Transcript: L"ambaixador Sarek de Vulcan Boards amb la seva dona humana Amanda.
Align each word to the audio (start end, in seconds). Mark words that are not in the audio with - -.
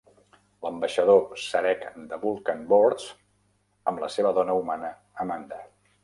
L"ambaixador 0.67 1.33
Sarek 1.41 1.83
de 2.13 2.17
Vulcan 2.23 2.63
Boards 2.71 3.05
amb 3.91 4.01
la 4.05 4.09
seva 4.15 4.31
dona 4.39 4.55
humana 4.61 4.91
Amanda. 5.25 5.61